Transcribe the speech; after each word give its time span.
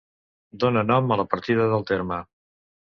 Dóna 0.63 0.83
nom 0.93 1.15
a 1.15 1.19
la 1.23 1.27
partida 1.37 1.71
del 1.77 1.89
terme. 1.95 2.23